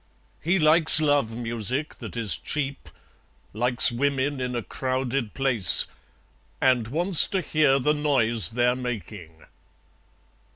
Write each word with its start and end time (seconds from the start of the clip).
He 0.41 0.57
likes 0.57 0.99
love 0.99 1.29
music 1.37 1.93
that 1.97 2.17
is 2.17 2.35
cheap; 2.35 2.89
Likes 3.53 3.91
women 3.91 4.41
in 4.41 4.55
a 4.55 4.63
crowded 4.63 5.35
place; 5.35 5.85
And 6.59 6.87
wants 6.87 7.27
to 7.27 7.39
hear 7.41 7.77
the 7.77 7.93
noise 7.93 8.49
they're 8.49 8.75
making. 8.75 9.45